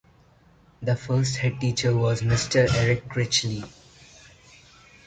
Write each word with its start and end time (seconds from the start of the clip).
The 0.81 0.95
first 0.95 1.35
head 1.37 1.61
teacher 1.61 1.95
was 1.95 2.23
Mr 2.23 2.67
Eric 2.73 3.07
Critchley. 3.07 3.69